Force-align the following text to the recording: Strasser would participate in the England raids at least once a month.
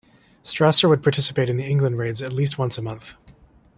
Strasser 0.43 0.89
would 0.89 1.03
participate 1.03 1.47
in 1.47 1.57
the 1.57 1.63
England 1.63 1.99
raids 1.99 2.23
at 2.23 2.33
least 2.33 2.57
once 2.57 2.75
a 2.75 2.81
month. 2.81 3.13